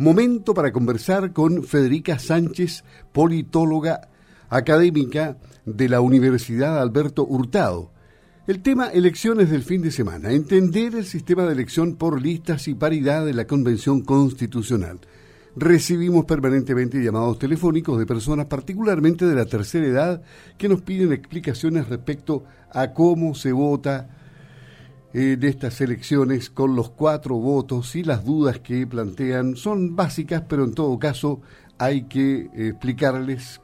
[0.00, 4.08] Momento para conversar con Federica Sánchez, politóloga
[4.48, 7.92] académica de la Universidad Alberto Hurtado.
[8.46, 12.72] El tema elecciones del fin de semana, entender el sistema de elección por listas y
[12.72, 15.00] paridad de la Convención Constitucional.
[15.54, 20.22] Recibimos permanentemente llamados telefónicos de personas, particularmente de la tercera edad,
[20.56, 24.08] que nos piden explicaciones respecto a cómo se vota
[25.12, 30.64] en estas elecciones con los cuatro votos y las dudas que plantean son básicas, pero
[30.64, 31.40] en todo caso
[31.78, 33.60] hay que explicarles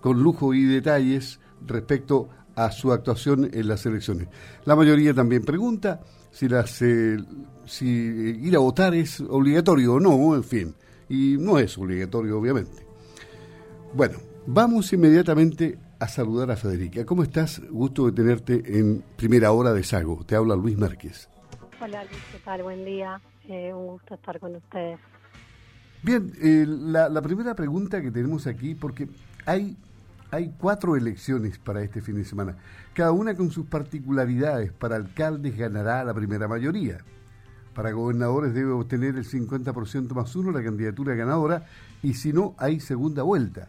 [0.00, 4.28] con lujo y detalles respecto a su actuación en las elecciones.
[4.64, 7.18] La mayoría también pregunta si, las, eh,
[7.66, 10.74] si ir a votar es obligatorio o no, en fin
[11.08, 12.86] y no es obligatorio, obviamente.
[13.94, 17.04] Bueno, vamos inmediatamente a saludar a Federica.
[17.04, 17.60] ¿Cómo estás?
[17.70, 20.24] Gusto de tenerte en primera hora de Sago.
[20.24, 21.28] Te habla Luis Márquez.
[21.80, 22.62] Hola Luis, ¿qué tal?
[22.62, 23.20] Buen día.
[23.48, 24.98] Eh, un gusto estar con ustedes.
[26.02, 29.08] Bien, eh, la, la, primera pregunta que tenemos aquí, porque
[29.46, 29.76] hay,
[30.30, 32.56] hay cuatro elecciones para este fin de semana,
[32.94, 34.72] cada una con sus particularidades.
[34.72, 36.98] Para alcaldes ganará la primera mayoría.
[37.74, 41.66] Para gobernadores debe obtener el 50% más uno la candidatura ganadora
[42.02, 43.68] y si no, hay segunda vuelta.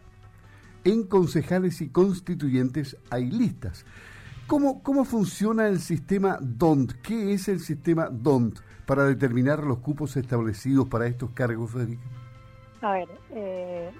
[0.89, 3.85] En concejales y constituyentes hay listas.
[4.47, 6.93] ¿Cómo, cómo funciona el sistema DONT?
[7.03, 12.01] ¿Qué es el sistema DONT para determinar los cupos establecidos para estos cargos, Federica?
[12.81, 13.91] A ver, eh,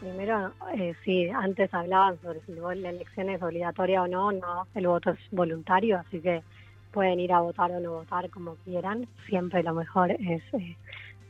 [0.00, 4.88] primero, eh, si antes hablaban sobre si la elección es obligatoria o no, no, el
[4.88, 6.42] voto es voluntario, así que
[6.90, 9.06] pueden ir a votar o no votar como quieran.
[9.28, 10.76] Siempre lo mejor es eh,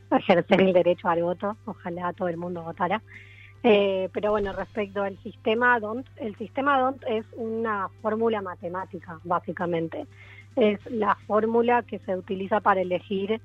[0.09, 1.55] ejercer el derecho al voto.
[1.65, 2.99] Ojalá todo el mundo votara.
[3.63, 10.05] Eh, pero bueno, respecto al sistema DONT, el sistema DONT es una fórmula matemática, básicamente.
[10.55, 13.39] Es la fórmula que se utiliza para elegir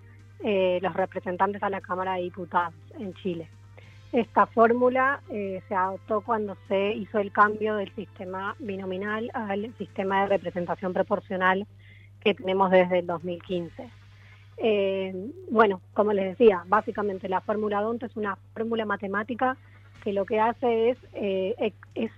[0.45, 3.49] eh, los representantes a la Cámara de Diputados en Chile.
[4.11, 10.29] Esta fórmula se adoptó cuando se hizo el cambio del sistema binominal al sistema de
[10.29, 11.67] representación proporcional
[12.21, 13.91] que tenemos desde el 2015.
[14.61, 15.15] Eh,
[15.51, 19.57] bueno, como les decía, básicamente la fórmula DONT es una fórmula matemática
[20.09, 22.11] que lo que hace es, eh, es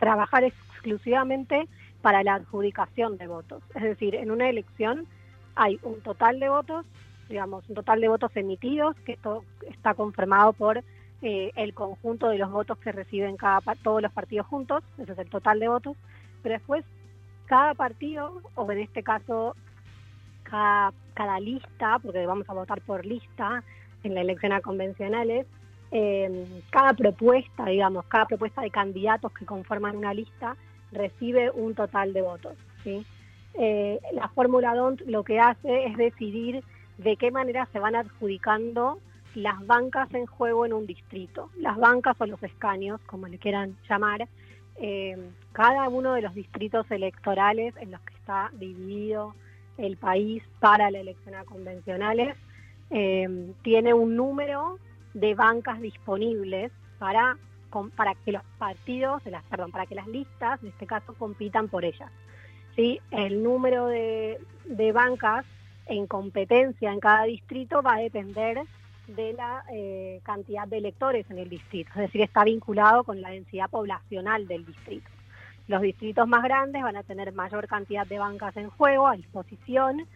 [0.00, 1.68] trabajar exclusivamente
[2.02, 3.62] para la adjudicación de votos.
[3.76, 5.06] Es decir, en una elección
[5.54, 6.84] hay un total de votos,
[7.28, 10.82] digamos, un total de votos emitidos, que esto está confirmado por
[11.22, 15.18] eh, el conjunto de los votos que reciben cada todos los partidos juntos, ese es
[15.18, 15.96] el total de votos,
[16.42, 16.84] pero después
[17.46, 19.54] cada partido, o en este caso
[20.42, 20.92] cada,
[21.38, 23.62] lista, porque vamos a votar por lista
[24.02, 25.46] en la elección a convencionales,
[25.90, 30.56] em, cada propuesta, digamos, cada propuesta de candidatos que conforman una lista
[30.92, 32.56] recibe un total de votos.
[33.54, 36.62] Eh, la fórmula DONT lo que hace es decidir
[36.96, 38.98] de qué manera se van adjudicando
[39.34, 41.50] las bancas en juego en un distrito.
[41.58, 44.28] Las bancas o los escaños, como le quieran llamar,
[44.80, 45.16] eh,
[45.52, 49.34] cada uno de los distritos electorales en los que está dividido
[49.76, 52.36] el país para la elección a convencionales
[52.90, 54.78] eh, tiene un número
[55.14, 57.36] de bancas disponibles para
[57.96, 61.84] para que los partidos, las, perdón, para que las listas, en este caso, compitan por
[61.84, 62.10] ellas.
[62.74, 63.00] ¿Sí?
[63.10, 65.44] El número de, de bancas
[65.86, 68.62] en competencia en cada distrito va a depender
[69.08, 73.30] de la eh, cantidad de electores en el distrito, es decir, está vinculado con la
[73.30, 75.08] densidad poblacional del distrito.
[75.66, 80.06] Los distritos más grandes van a tener mayor cantidad de bancas en juego a disposición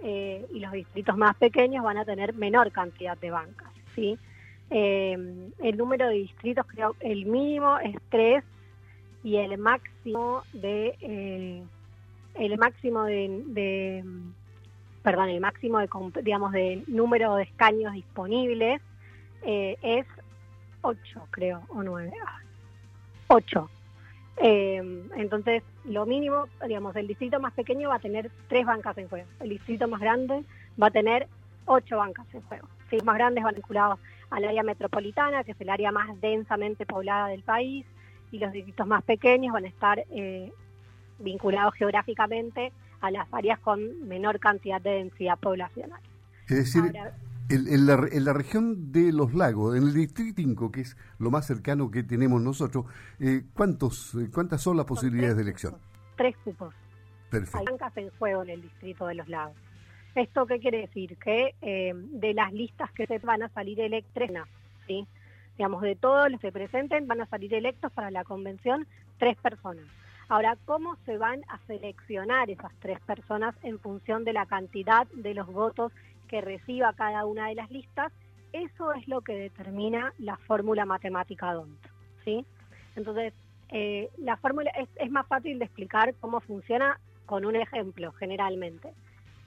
[0.00, 3.68] eh, y los distritos más pequeños van a tener menor cantidad de bancas.
[3.94, 4.18] ¿sí?
[4.70, 8.44] Eh, el número de distritos, creo, el mínimo es tres
[9.22, 11.64] y el máximo de
[12.34, 14.04] el máximo de
[15.02, 15.88] perdón, el máximo de,
[16.22, 18.82] digamos, de número de escaños disponibles
[19.42, 20.06] eh, es
[20.82, 22.12] 8, creo, o 9.
[23.28, 23.70] 8.
[24.36, 29.08] Eh, entonces, lo mínimo, digamos, el distrito más pequeño va a tener tres bancas en
[29.08, 29.26] juego.
[29.40, 30.44] El distrito más grande
[30.80, 31.26] va a tener
[31.64, 32.68] ocho bancas en juego.
[32.90, 33.98] Los más grandes van vinculados
[34.30, 37.86] al área metropolitana, que es el área más densamente poblada del país,
[38.30, 40.52] y los distritos más pequeños van a estar eh,
[41.18, 46.00] vinculados geográficamente a las áreas con menor cantidad de densidad poblacional.
[46.48, 46.92] Es decir,
[47.48, 51.90] en, la, región de los lagos, en el distrito 5, que es lo más cercano
[51.90, 52.86] que tenemos nosotros,
[53.20, 55.76] eh, ¿cuántos, eh, ¿cuántas son las posibilidades de elección?
[56.16, 56.74] Tres cupos.
[57.30, 57.58] Perfecto.
[57.58, 59.56] Hay bancas en juego en el distrito de los lagos.
[60.14, 61.16] ¿Esto qué quiere decir?
[61.18, 64.48] Que eh, de las listas que se van a salir electas,
[64.86, 65.06] ¿sí?
[65.56, 68.86] digamos, de todos los que presenten van a salir electos para la convención
[69.18, 69.84] tres personas.
[70.28, 75.34] Ahora, ¿cómo se van a seleccionar esas tres personas en función de la cantidad de
[75.34, 75.92] los votos
[76.28, 78.12] que reciba cada una de las listas?
[78.52, 81.78] eso es lo que determina la fórmula matemática DONT,
[82.24, 82.44] ¿sí?
[82.96, 83.32] Entonces,
[83.70, 88.92] eh, la fórmula es, más fácil de explicar cómo funciona con un ejemplo, generalmente.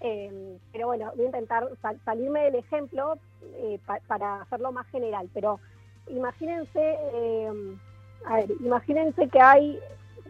[0.01, 1.68] Eh, pero bueno, voy a intentar
[2.03, 5.59] salirme del ejemplo eh, para hacerlo más general, pero
[6.07, 6.98] imagínense,
[8.25, 9.80] a ver, imagínense que hay,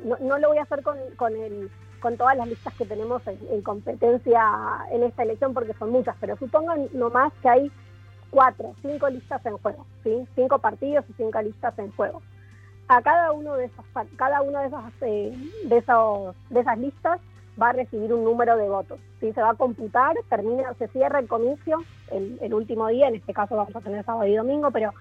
[0.04, 4.44] no, lo voy a hacer con, con, todas las listas que tenemos en, competencia
[4.92, 7.72] en esta elección porque son muchas, pero supongan nomás que hay
[8.30, 10.28] cuatro, cinco listas en juego, ¿sí?
[10.36, 12.22] cinco partidos y cinco listas en juego.
[12.90, 13.86] A cada uno de esos,
[14.18, 15.34] cada una de esas, eh,
[15.64, 15.78] de
[16.60, 17.22] esas listas
[17.60, 19.00] va a recibir un número de votos.
[19.20, 19.32] ¿sí?
[19.34, 21.80] Se va a computar, termina, se cierra el comicio
[22.12, 24.94] el, último día, en este caso vamos a tener sábado y domingo, pero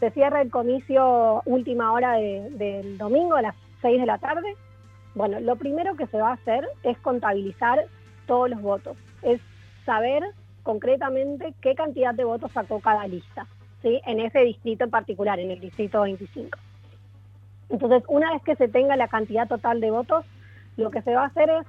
[0.00, 4.54] se cierra el comicio última hora del domingo a las 6 de la tarde.
[5.14, 7.86] Bueno, lo primero que se va a hacer es contabilizar
[8.26, 9.40] todos los votos, es
[9.84, 10.22] saber
[10.62, 13.46] concretamente qué cantidad de votos sacó cada lista,
[13.82, 14.00] ¿sí?
[14.04, 16.58] en ese distrito en particular, en el distrito 25.
[17.68, 20.24] Entonces, una vez que se tenga la cantidad total de votos,
[20.76, 21.66] lo que se va a hacer es,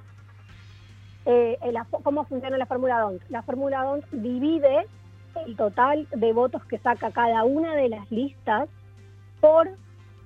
[1.26, 1.58] eh,
[2.02, 3.22] ¿cómo funciona la fórmula DONT?
[3.28, 4.86] La fórmula DONT divide
[5.46, 8.68] el total de votos que saca cada una de las listas
[9.40, 9.68] por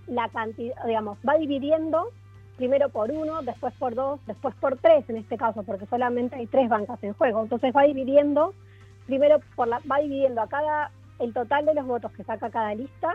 [0.06, 2.08] la cantidad, digamos, va dividiendo
[2.56, 6.46] primero por uno, después por dos, después por tres en este caso, porque solamente hay
[6.46, 7.42] tres bancas en juego.
[7.42, 8.54] Entonces va dividiendo,
[9.06, 12.74] primero por la, va dividiendo a cada, el total de los votos que saca cada
[12.74, 13.14] lista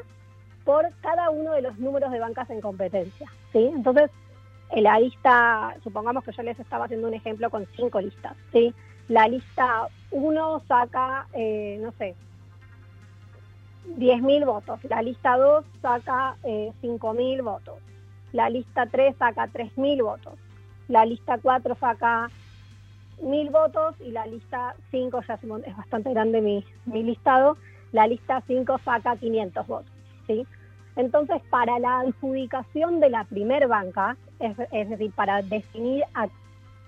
[0.66, 3.32] por cada uno de los números de bancas en competencia.
[3.54, 3.72] ¿sí?
[3.74, 4.27] Entonces, en
[4.76, 8.36] la lista, supongamos que yo les estaba haciendo un ejemplo con cinco listas.
[8.52, 8.74] ¿sí?
[9.08, 12.16] La lista 1 saca, eh, no sé,
[13.98, 14.80] 10.000 votos.
[14.86, 17.80] La lista 2 saca eh, 5.000 votos
[18.34, 20.34] la lista 3 saca 3.000 votos,
[20.88, 22.30] la lista 4 saca
[23.22, 27.58] 1.000 votos y la lista 5, ya es bastante grande mi, mi listado,
[27.92, 29.92] la lista 5 saca 500 votos.
[30.28, 30.46] ¿sí?
[30.98, 36.28] Entonces, para la adjudicación de la primer banca, es, decir, para definir a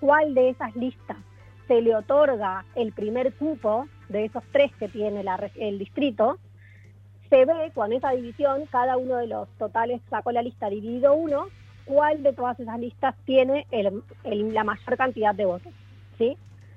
[0.00, 1.16] cuál de esas listas
[1.68, 5.24] se le otorga el primer cupo de esos tres que tiene
[5.54, 6.38] el distrito,
[7.30, 11.46] se ve con esa división, cada uno de los totales sacó la lista dividido uno,
[11.84, 15.72] cuál de todas esas listas tiene la mayor cantidad de votos.
[16.18, 16.36] ¿sí?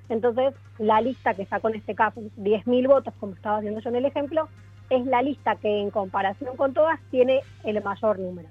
[0.10, 3.96] Entonces, la lista que sacó en este caso 10.000 votos, como estaba haciendo yo en
[3.96, 4.48] el ejemplo,
[4.96, 8.50] es la lista que en comparación con todas tiene el mayor número.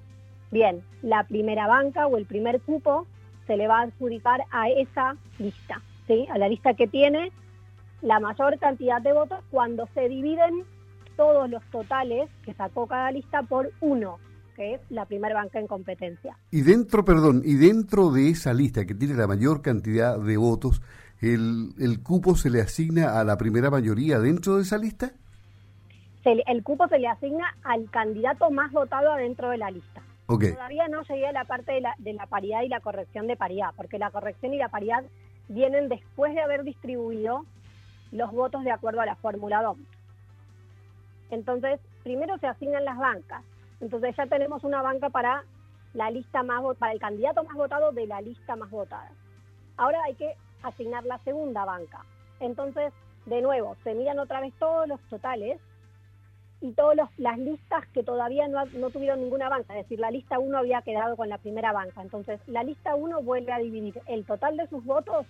[0.51, 3.07] Bien, la primera banca o el primer cupo
[3.47, 6.27] se le va a adjudicar a esa lista, ¿sí?
[6.31, 7.33] a la lista que tiene
[8.03, 10.65] la mayor cantidad de votos cuando se dividen
[11.17, 14.19] todos los totales que sacó cada lista por uno,
[14.57, 16.37] que es la primera banca en competencia.
[16.51, 20.83] Y dentro, perdón, y dentro de esa lista que tiene la mayor cantidad de votos,
[21.21, 25.13] ¿el, el cupo se le asigna a la primera mayoría dentro de esa lista?
[26.25, 30.03] El cupo se le asigna al candidato más votado adentro de la lista.
[30.27, 33.37] Todavía no llegué a la parte de la, de la paridad y la corrección de
[33.37, 35.05] paridad, porque la corrección y la paridad
[35.49, 37.45] vienen después de haber distribuido
[38.13, 39.77] los votos de acuerdo a la fórmula 2.
[41.31, 43.43] Entonces, primero se asignan las bancas.
[43.81, 45.45] Entonces ya tenemos una banca para
[45.93, 49.11] la lista más para el candidato más votado de la lista más votada.
[49.77, 52.05] Ahora hay que asignar la segunda banca.
[52.41, 52.93] Entonces,
[53.27, 55.61] de nuevo, se miran otra vez todos los totales
[56.63, 60.57] y todas las listas que todavía no, tuvieron ninguna banca, es decir, la lista 1
[60.57, 62.01] había quedado con la primera banca.
[62.01, 65.27] Entonces, la lista 1 vuelve a dividir el total de sus votos,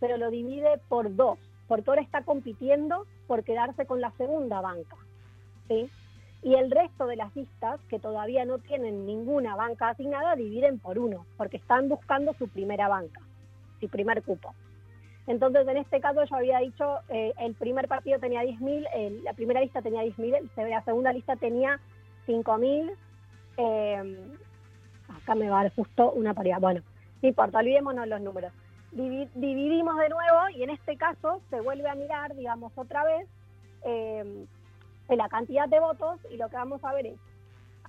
[0.00, 4.96] pero lo divide por dos, porque ahora está compitiendo por quedarse con la segunda banca.
[6.42, 10.98] Y el resto de las listas que todavía no tienen ninguna banca asignada dividen por
[10.98, 13.20] uno, porque están buscando su primera banca,
[13.80, 14.54] su primer cupo.
[15.30, 19.60] Entonces, en este caso yo había dicho, eh, el primer partido tenía 10.000, la primera
[19.60, 21.78] lista tenía 10.000, la segunda lista tenía
[22.26, 22.92] 5.000.
[23.56, 24.18] Eh,
[25.08, 26.58] acá me va a dar justo una paridad.
[26.58, 26.80] Bueno,
[27.22, 28.52] no importa, olvidémonos los números.
[28.90, 33.28] dividimos de nuevo y en este caso se vuelve a mirar, digamos, otra vez
[33.84, 34.46] eh,
[35.10, 37.20] la cantidad de votos y lo que vamos a ver es,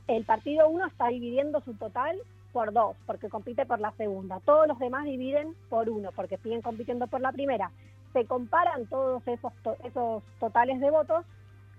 [0.08, 2.22] el partido 1 está dividiendo su total
[2.52, 4.40] por dos, porque compite por la segunda.
[4.42, 7.72] Todos los demás dividen por uno, porque siguen compitiendo por la primera.
[8.14, 9.54] Se comparan todos esos,
[9.84, 11.26] esos totales de votos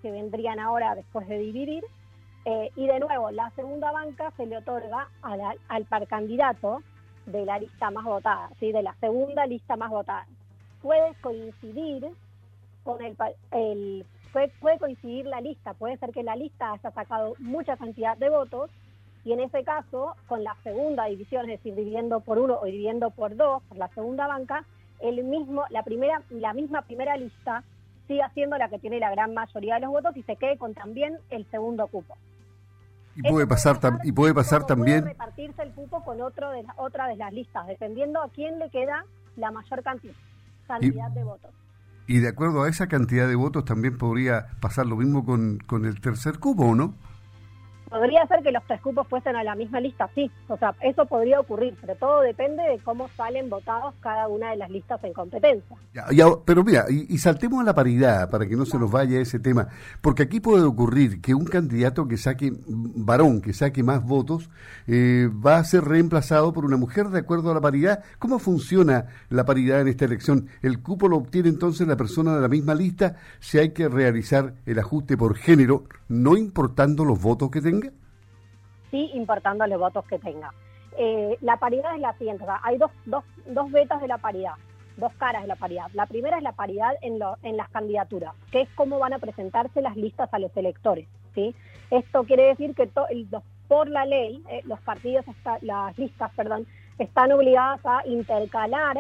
[0.01, 1.85] que vendrían ahora después de dividir.
[2.45, 6.83] Eh, y de nuevo, la segunda banca se le otorga al, al par candidato
[7.27, 8.73] de la lista más votada, ¿sí?
[8.73, 10.27] de la segunda lista más votada.
[10.81, 12.11] Puede coincidir
[12.83, 13.17] con el,
[13.53, 18.31] el puede, coincidir la lista, puede ser que la lista haya sacado mucha cantidad de
[18.31, 18.71] votos
[19.25, 23.11] y en ese caso, con la segunda división, es decir, dividiendo por uno o dividiendo
[23.11, 24.65] por dos, por la segunda banca,
[25.01, 27.63] el mismo, la primera, la misma primera lista
[28.09, 30.75] siga siendo la que tiene la gran mayoría de los votos y se quede con
[30.75, 32.17] también el segundo cupo.
[33.15, 37.17] Y puede pasar, y puede pasar también repartirse el cupo con otro de otra de
[37.17, 39.05] las listas, dependiendo a quién le queda
[39.37, 40.15] la mayor cantidad,
[40.67, 41.51] cantidad de votos.
[42.07, 45.85] Y de acuerdo a esa cantidad de votos también podría pasar lo mismo con, con
[45.85, 46.95] el tercer cupo, ¿o no?
[47.93, 50.31] Podría ser que los tres cupos fuesen a la misma lista, sí.
[50.49, 54.57] O sea, eso podría ocurrir, pero todo depende de cómo salen votados cada una de
[54.57, 55.77] las listas en competencia.
[56.47, 59.69] pero mira, y, saltemos a la paridad para que no se nos vaya ese tema,
[60.01, 64.49] porque aquí puede ocurrir que un candidato que saque, varón, que saque más votos,
[64.87, 68.03] eh, va a ser reemplazado por una mujer de acuerdo a la paridad.
[68.19, 70.49] ¿Cómo funciona la paridad en esta elección?
[70.63, 74.55] ¿El cupo lo obtiene entonces la persona de la misma lista si hay que realizar
[74.65, 77.82] el ajuste por género, no importando los votos que tenga?
[78.93, 80.53] Sí importando los votos que tenga.
[80.97, 84.53] Eh, la paridad es la siguiente, hay dos, dos, dos vetas de la paridad,
[84.97, 85.87] dos caras de la paridad.
[85.95, 89.19] La primera es la paridad en, lo, en las candidaturas, que es cómo van a
[89.19, 91.09] presentarse las listas a los electores.
[91.35, 91.57] ¿sí?
[91.91, 92.89] Esto quiere decir que
[93.67, 95.25] por la ley, eh, los partidos,
[95.63, 96.67] las listas, perdón,
[96.99, 98.99] están obligadas a intercalar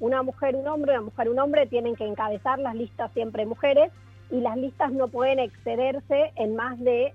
[0.00, 3.92] una mujer, un hombre, una mujer, un hombre, tienen que encabezar las listas siempre mujeres
[4.30, 7.12] y las listas no pueden excederse en más de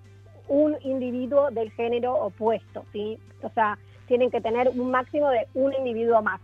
[0.50, 3.18] un individuo del género opuesto, ¿sí?
[3.42, 3.78] O sea,
[4.08, 6.42] tienen que tener un máximo de un individuo más,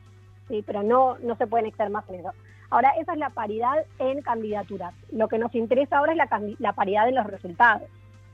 [0.48, 0.64] ¿sí?
[0.66, 2.34] Pero no, no se pueden exceder más en.
[2.70, 4.94] Ahora, esa es la paridad en candidaturas.
[5.12, 7.90] Lo que nos interesa ahora es la, la paridad en los resultados,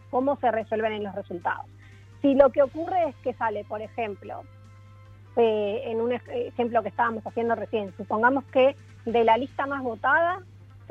[0.10, 1.66] cómo se resuelven en los resultados.
[2.22, 4.44] Si lo que ocurre es que sale, por ejemplo,
[5.38, 8.76] eh, en un ejemplo que estábamos haciendo recién, supongamos que
[9.06, 10.42] de la lista más votada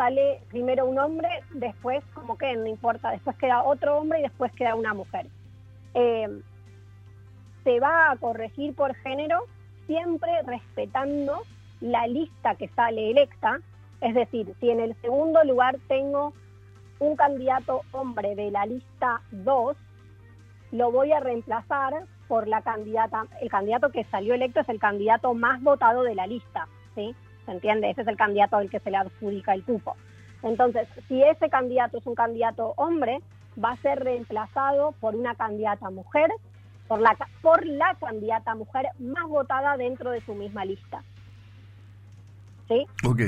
[0.01, 4.51] sale primero un hombre, después como que no importa, después queda otro hombre y después
[4.53, 5.27] queda una mujer.
[5.93, 6.41] Eh,
[7.65, 9.45] se va a corregir por género
[9.87, 11.43] siempre respetando
[11.83, 13.61] la lista que sale electa,
[14.01, 16.33] es decir, si en el segundo lugar tengo
[16.99, 19.77] un candidato hombre de la lista 2,
[20.73, 25.35] lo voy a reemplazar por la candidata, el candidato que salió electo es el candidato
[25.35, 27.15] más votado de la lista, ¿sí?
[27.51, 27.91] ¿Se entiende?
[27.91, 29.97] Ese es el candidato al que se le adjudica el cupo.
[30.45, 33.19] Entonces, si ese candidato es un candidato hombre,
[33.63, 36.31] va a ser reemplazado por una candidata mujer,
[36.87, 41.03] por la, por la candidata mujer más votada dentro de su misma lista.
[42.69, 42.87] ¿Sí?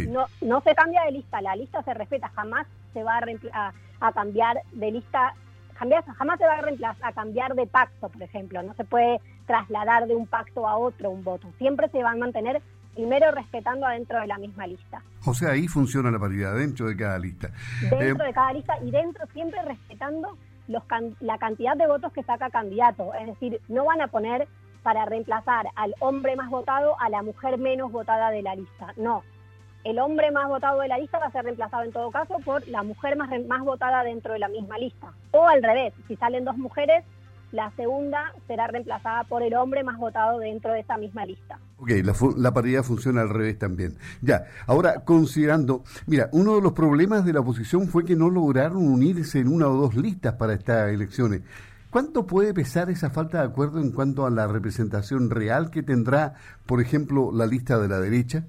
[0.08, 3.18] No, no se cambia de lista, la lista se respeta, jamás se va
[3.52, 5.34] a, a, cambiar de lista,
[5.74, 6.60] jamás se va
[6.90, 10.76] a, a cambiar de pacto, por ejemplo, no se puede trasladar de un pacto a
[10.76, 12.62] otro un voto, siempre se va a mantener
[12.94, 15.02] primero respetando adentro de la misma lista.
[15.24, 17.50] O sea, ahí funciona la paridad, dentro de cada lista.
[17.80, 20.36] Dentro eh, de cada lista y dentro siempre respetando
[20.68, 20.82] los
[21.20, 23.14] la cantidad de votos que saca candidato.
[23.14, 24.48] Es decir, no van a poner
[24.82, 28.92] para reemplazar al hombre más votado a la mujer menos votada de la lista.
[28.96, 29.22] No.
[29.84, 32.66] El hombre más votado de la lista va a ser reemplazado en todo caso por
[32.68, 35.12] la mujer más, más votada dentro de la misma lista.
[35.32, 37.04] O al revés, si salen dos mujeres,
[37.52, 41.58] la segunda será reemplazada por el hombre más votado dentro de esa misma lista.
[41.78, 41.90] Ok,
[42.36, 43.96] la, paridad funciona al revés también.
[44.22, 48.86] Ya, ahora considerando, mira, uno de los problemas de la oposición fue que no lograron
[48.86, 51.42] unirse en una o dos listas para estas elecciones.
[51.90, 56.34] ¿Cuánto puede pesar esa falta de acuerdo en cuanto a la representación real que tendrá,
[56.64, 58.46] por ejemplo, la lista de la derecha?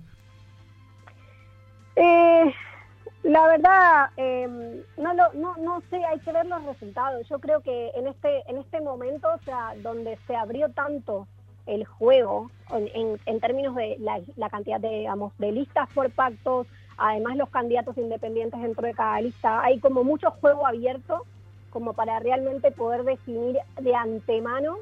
[3.24, 7.28] La verdad, em, no, lo, no, no sé, hay que ver los resultados.
[7.30, 11.28] Yo creo que en este, en este momento, o sea, donde se abrió tanto
[11.66, 17.38] el juego en, en, términos de la, cantidad de, digamos, de listas por pactos, además
[17.38, 21.26] los candidatos independientes dentro de cada lista, hay como mucho juego abierto
[21.70, 24.78] como para realmente poder definir de antemano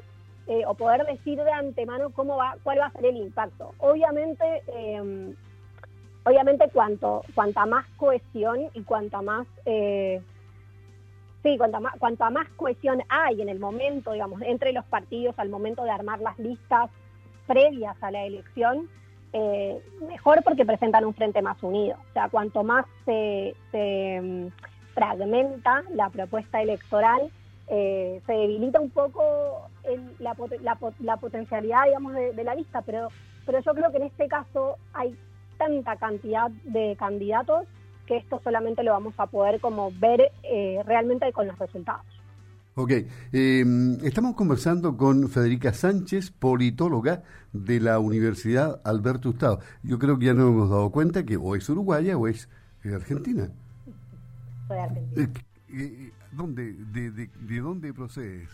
[0.48, 3.72] eh, o poder decir de antemano cómo va, cuál va a ser el impacto.
[3.78, 5.32] Obviamente, eh,
[6.24, 10.22] obviamente cuanto, cuanta más cohesión y cuanta más, eh,
[11.42, 15.48] sí, cuanta más, cuanta más cohesión hay en el momento, digamos, entre los partidos al
[15.48, 16.90] momento de armar las listas
[17.46, 18.88] previas a la elección,
[19.32, 21.96] eh, mejor porque presentan un frente más unido.
[22.10, 24.48] O sea, cuanto más se, mm,
[24.94, 27.30] fragmenta la propuesta electoral,
[27.68, 29.22] eh, se debilita un poco
[30.18, 30.36] la,
[31.00, 33.08] la, potencialidad, digamos, de, de, la lista, pero,
[33.46, 35.16] pero yo creo que en este caso hay
[35.62, 37.66] tanta cantidad de candidatos
[38.06, 42.04] que esto solamente lo vamos a poder como ver eh, realmente con los resultados.
[42.74, 42.90] Ok,
[43.32, 49.60] em, estamos conversando con Federica Sánchez, politóloga de la Universidad Alberto Hurtado.
[49.82, 52.48] Yo creo que ya nos hemos dado cuenta que o es uruguaya o es
[52.84, 53.50] argentina.
[54.66, 55.30] Soy argentina.
[55.68, 58.48] Eh, ¿dónde, de, de, dónde procedes?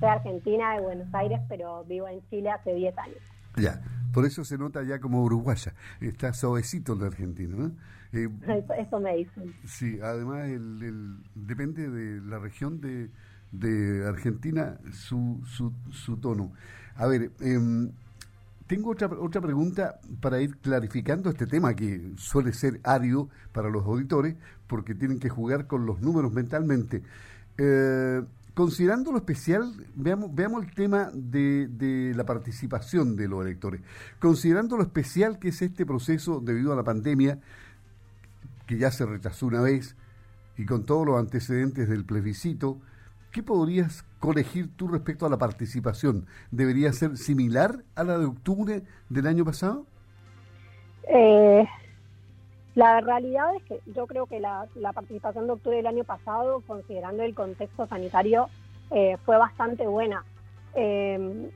[0.00, 3.18] Soy argentina, de Buenos Aires, pero vivo en Chile hace 10 años.
[3.56, 5.74] Ya, Por eso se nota ya como uruguaya.
[6.00, 7.72] Está suavecito el argentino, ¿no?
[8.12, 8.28] Eh,
[8.78, 9.54] eso, me dicen.
[9.64, 13.08] Sí, además el, depende de la región de,
[13.52, 16.52] de Argentina su, su, su tono.
[16.96, 17.92] A ver, em,
[18.66, 23.84] tengo otra, otra pregunta para ir clarificando este tema que suele ser ario para los
[23.84, 24.36] auditores
[24.66, 27.02] porque tienen que jugar con los números mentalmente.
[27.58, 28.22] Eh,
[28.60, 33.80] considerando lo especial, veamos, el tema de, la participación de los electores.
[34.18, 37.38] Considerando lo especial que es este proceso debido a la pandemia,
[38.66, 39.96] que ya se rechazó una vez,
[40.58, 42.76] y con todos los antecedentes del plebiscito,
[43.32, 46.26] ¿qué podrías corregir tú respecto a la participación?
[46.50, 49.86] ¿Debería ser similar a la de octubre del año pasado?
[51.08, 51.66] Eh,
[52.74, 57.22] la realidad es que yo creo que la, participación de octubre del año pasado, considerando
[57.22, 58.48] el contexto sanitario,
[58.90, 60.24] eh, fue bastante buena.
[60.74, 61.50] Eh,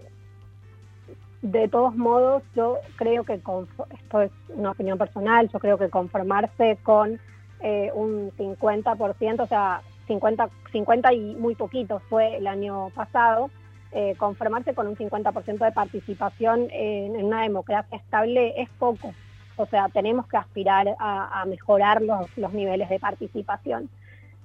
[1.44, 6.78] de todos modos, yo creo que, esto es una opinión personal, yo creo que conformarse
[6.82, 7.20] con
[7.60, 13.50] eh, un 50%, o sea, 50, 50 y muy poquito fue el año pasado,
[13.92, 19.12] eh, conformarse con un 50% de participación en, una democracia estable es poco.
[19.56, 23.88] O sea, tenemos que aspirar a, mejorar los, los, niveles de participación.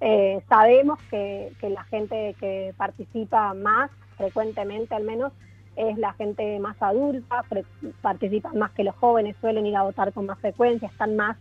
[0.02, 5.34] Eh, sabemos que, que la gente que participa más, frecuentemente al menos,
[5.76, 7.46] es la gente más adulta,
[8.02, 11.38] participan más que los jóvenes, suelen ir a votar con más frecuencia, están más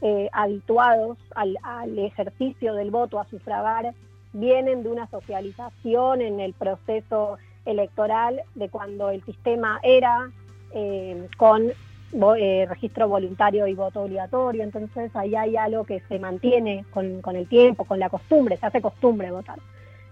[0.00, 1.58] eh, habituados al,
[1.98, 3.92] ejercicio del voto, a sufragar,
[4.32, 10.30] vienen de una socialización en el proceso electoral de cuando el sistema era
[10.72, 11.72] eh, con
[12.12, 17.46] eh, registro voluntario y voto obligatorio, entonces ahí hay algo que se mantiene con, el
[17.46, 19.58] tiempo, con la costumbre, se hace costumbre votar.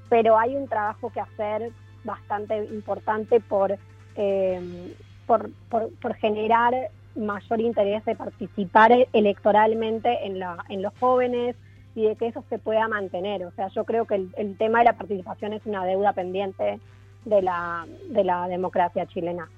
[0.08, 1.70] Pero hay un trabajo que hacer
[2.04, 3.42] bastante importante
[4.16, 4.94] eh,
[5.26, 6.74] por, por, por, generar
[7.16, 11.56] mayor interés de participar electoralmente en, la, en los jóvenes
[11.94, 13.44] y de que eso se pueda mantener.
[13.44, 16.78] O sea, yo creo que el, tema de la participación es una deuda pendiente
[17.24, 19.48] de la, de la democracia chilena.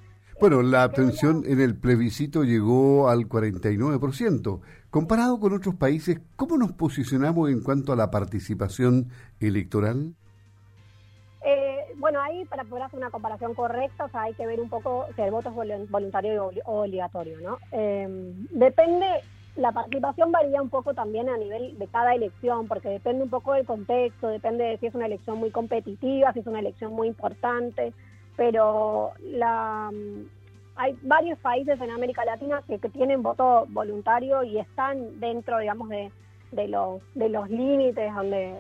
[0.40, 4.60] Bueno, la abstención en el plebiscito llegó al 49%.
[4.88, 10.14] Comparado con otros países, ¿cómo nos posicionamos en cuanto a la participación electoral?
[12.00, 15.06] Bueno, ahí para poder hacer una comparación correcta, o sea, hay que ver un poco
[15.14, 17.58] si el voto es voluntario o obligatorio, ¿no?
[17.72, 19.06] Em, depende,
[19.54, 23.52] la participación varía un poco también a nivel de cada elección, porque depende un poco
[23.52, 27.06] del contexto, depende de si es una elección muy competitiva, si es una elección muy
[27.06, 27.92] importante,
[28.40, 29.12] pero
[30.76, 36.10] hay varios países en América Latina que, tienen voto voluntario y están dentro, digamos, de,
[36.66, 38.54] los límites donde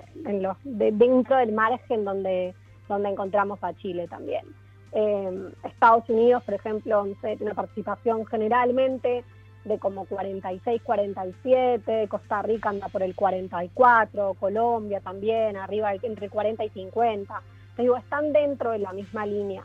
[0.92, 2.54] dentro del margen donde
[2.88, 4.44] donde encontramos a Chile también.
[4.92, 9.24] Eh, Estados Unidos, por ejemplo, tiene una participación generalmente
[9.64, 16.64] de como 46, 47, Costa Rica anda por el 44, Colombia también, arriba entre 40
[16.64, 17.42] y 50.
[17.80, 19.64] Digo, están dentro de la misma línea.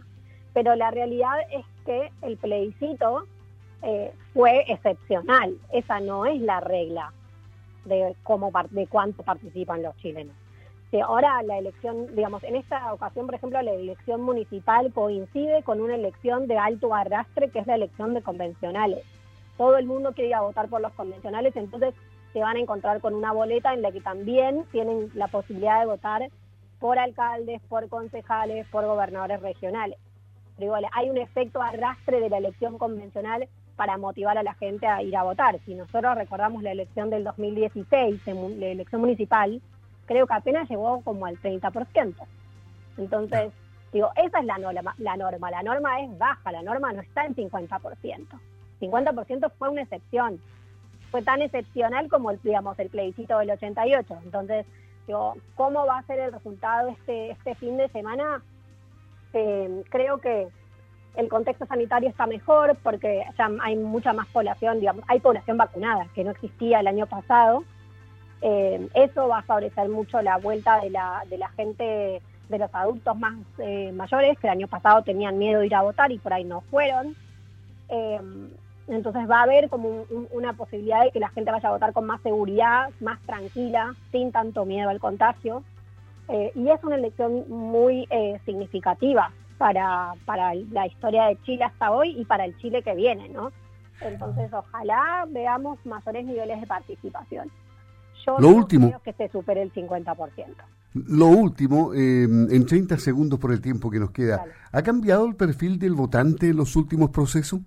[0.53, 3.27] Pero la realidad es que el plebiscito
[3.81, 5.57] eh, fue excepcional.
[5.71, 7.13] Esa no es la regla
[7.85, 10.33] de, cómo, de cuánto participan los chilenos
[11.01, 15.95] ahora la elección, digamos, en esta ocasión, por ejemplo, la elección municipal coincide con una
[15.95, 19.03] elección de alto arrastre, que es la elección de convencionales.
[19.57, 21.93] Todo el mundo quiere votar por los convencionales, entonces
[22.33, 25.85] se van a encontrar con una boleta en la que también tienen la posibilidad de
[25.85, 26.29] votar
[26.85, 29.97] por alcaldes, por concejales, por gobernadores regionales.
[30.55, 34.85] Pero igual, hay un efecto arrastre de la elección convencional para motivar a la gente
[34.85, 35.59] a ir a votar.
[35.65, 39.59] Si nosotros recordamos la elección del 2016, la elección municipal,
[40.05, 42.13] creo que apenas llegó como al 30%.
[42.99, 43.51] Entonces,
[43.91, 45.49] digo, esa es la norma, la norma.
[45.49, 48.27] La norma es baja, la norma no está en 50%.
[48.79, 50.39] 50% fue una excepción.
[51.09, 54.19] Fue tan excepcional como, el, digamos, el plebiscito del 88.
[54.23, 54.67] Entonces,
[55.07, 58.41] digo, ¿cómo va a ser el resultado este, este fin de semana?
[59.33, 60.47] Eh, creo que
[61.15, 66.07] el contexto sanitario está mejor porque ya hay mucha más población, digamos, hay población vacunada
[66.13, 67.63] que no existía el año pasado
[68.41, 72.69] eh, eso va a favorecer mucho la vuelta de la, de la gente, de los
[72.73, 76.19] adultos más eh, mayores, que el año pasado tenían miedo de ir a votar y
[76.19, 77.15] por ahí no fueron.
[78.87, 81.93] Eh, entonces va a haber como una posibilidad de que la gente vaya a votar
[81.93, 85.63] con más seguridad, más tranquila, sin tanto miedo al contagio.
[86.27, 88.07] y es una elección muy
[88.45, 93.29] significativa para, para la historia de Chile hasta hoy y para el Chile que viene,
[93.29, 93.51] ¿no?
[94.01, 97.51] Entonces ojalá veamos mayores niveles de participación
[98.39, 100.45] lo último, que se supere el 50%.
[100.93, 105.35] Lo último, eh, en 30 segundos por el tiempo que nos queda, ¿ha cambiado el
[105.35, 107.61] perfil del votante en los últimos procesos?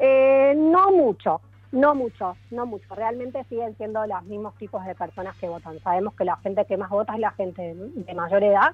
[0.00, 1.40] No mucho,
[1.72, 2.94] no mucho, no mucho.
[2.94, 5.78] Realmente siguen siendo los mismos tipos de personas que votan.
[5.80, 8.72] Sabemos que la gente que más vota es la gente de mayor edad,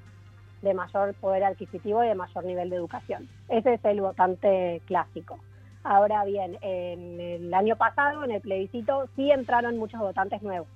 [0.63, 3.29] de mayor poder adquisitivo y de mayor nivel de educación.
[3.49, 5.39] Ese es el votante clásico.
[5.85, 10.69] Ahora bien, en el año pasado, en el plebiscito, sí entraron muchos votantes nuevos,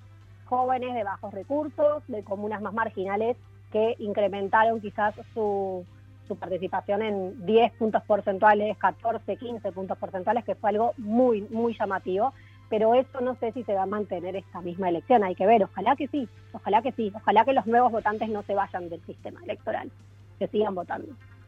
[0.45, 3.37] jóvenes de bajos recursos, de comunas más marginales,
[3.73, 5.85] que incrementaron quizás su,
[6.31, 11.77] su participación en 10 puntos porcentuales, 14, 15 puntos porcentuales, que fue algo muy, muy
[11.77, 12.33] llamativo.
[12.69, 15.65] Pero eso no sé si se va a mantener esta misma elección, hay que ver,
[15.65, 19.05] ojalá que sí, ojalá que sí, ojalá que los nuevos votantes no se vayan del
[19.07, 19.91] sistema electoral,
[20.39, 21.09] que sigan votando.